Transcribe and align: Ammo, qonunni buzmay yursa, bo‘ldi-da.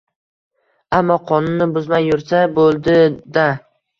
Ammo, 0.99 1.17
qonunni 1.31 1.67
buzmay 1.75 2.09
yursa, 2.11 2.41
bo‘ldi-da. 2.57 3.47